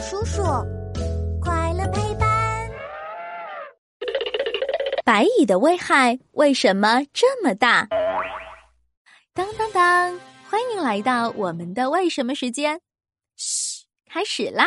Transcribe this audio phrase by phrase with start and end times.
[0.00, 0.42] 叔叔，
[1.40, 2.28] 快乐陪伴。
[5.04, 7.88] 白蚁的危害为什么这么大？
[9.32, 10.18] 当当当！
[10.48, 12.78] 欢迎来到我们的为什么时间。
[13.36, 14.66] 嘘，开始啦！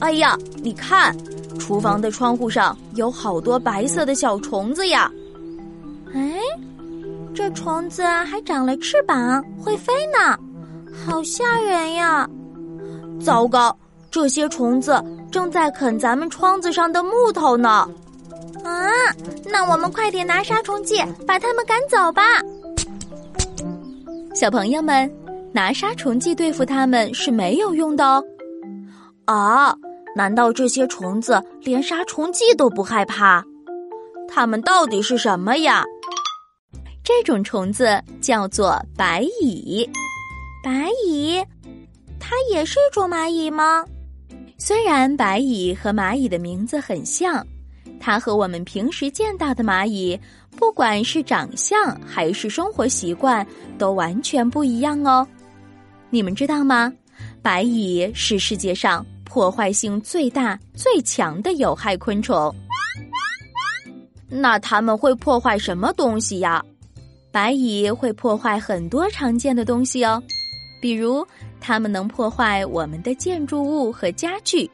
[0.00, 1.16] 哎呀，你看，
[1.58, 5.10] 厨房的窗户上有好多白色的小虫子呀！
[6.14, 6.40] 哎，
[7.34, 10.38] 这虫子还长了翅膀，会飞呢。
[11.06, 12.28] 好吓人呀！
[13.20, 13.76] 糟糕，
[14.10, 17.88] 这些虫子正在啃咱们窗子上的木头呢！
[18.64, 18.90] 啊，
[19.44, 22.22] 那我们快点拿杀虫剂把它们赶走吧！
[24.34, 25.10] 小朋友们，
[25.52, 28.24] 拿杀虫剂对付它们是没有用的哦。
[29.26, 29.74] 啊，
[30.14, 33.44] 难道这些虫子连杀虫剂都不害怕？
[34.28, 35.84] 它们到底是什么呀？
[37.02, 39.88] 这种虫子叫做白蚁。
[40.62, 41.42] 白蚁，
[42.28, 43.82] 它也是一种蚂蚁吗？
[44.58, 47.42] 虽然白蚁和蚂蚁的名字很像，
[47.98, 50.20] 它和我们平时见到的蚂蚁，
[50.54, 53.46] 不管是长相还是生活习惯，
[53.78, 55.26] 都完全不一样哦。
[56.10, 56.92] 你们知道吗？
[57.40, 62.54] 白蚁是世界上破坏性最大、最强的有害昆虫。
[64.28, 66.62] 那它们会破坏什么东西呀？
[67.32, 70.22] 白蚁会破坏很多常见的东西哦。
[70.80, 71.26] 比如，
[71.60, 74.70] 它们能破坏我们的建筑物和家具，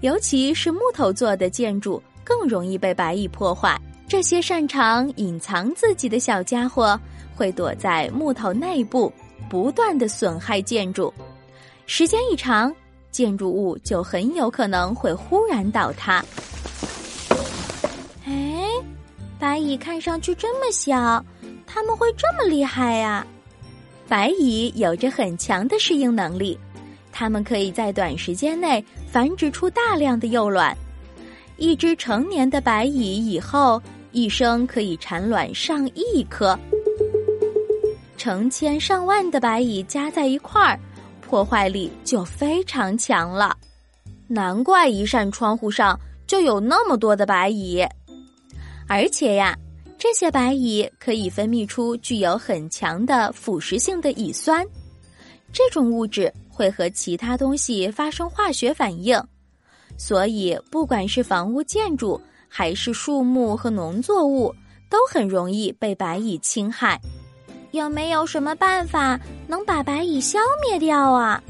[0.00, 3.80] 尤其是木头做的建筑更容易被白蚁破坏。
[4.08, 6.98] 这些擅长隐藏自己的小家伙
[7.34, 9.12] 会躲在木头内部，
[9.50, 11.12] 不断的损害建筑。
[11.86, 12.72] 时间一长，
[13.10, 16.24] 建筑物就很有可能会忽然倒塌。
[18.26, 18.64] 哎，
[19.38, 21.24] 白蚁看上去这么小，
[21.66, 23.26] 它们会这么厉害呀？
[24.08, 26.58] 白蚁有着很强的适应能力，
[27.10, 30.76] 它们可以在短时间内繁殖出大量的幼卵。
[31.56, 36.56] 一只成年的白蚁以后一生可以产卵上亿颗，
[38.16, 40.78] 成千上万的白蚁加在一块儿，
[41.20, 43.56] 破坏力就非常强了。
[44.28, 47.84] 难怪一扇窗户上就有那么多的白蚁，
[48.86, 49.56] 而且呀。
[49.98, 54.64] 这些白蚁可以分泌出具有很强的腐蚀性的乙酸，
[55.52, 59.20] 这种物质会和其他东西发生化学反应，
[59.96, 64.54] 所以不管是房屋建筑还是树木和农作物，
[64.90, 67.00] 都很容易被白蚁侵害。
[67.72, 71.42] 有没有什么办法能把白蚁消灭掉啊？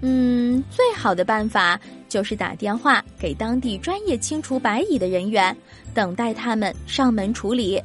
[0.00, 1.80] 嗯，最好的办法。
[2.12, 5.56] 就是打电话给当地专业清除白蚁的人员，
[5.94, 7.82] 等待他们上门处理。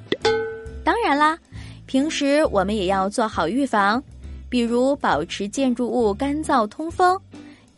[0.84, 1.40] 当然啦，
[1.86, 4.04] 平时我们也要做好预防，
[4.50, 7.18] 比如保持建筑物干燥通风，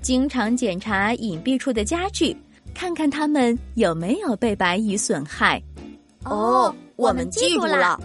[0.02, 2.36] 经常检查隐蔽处的家具，
[2.74, 5.62] 看看它们有没有被白蚁损害。
[6.24, 8.02] 哦，我们记住了。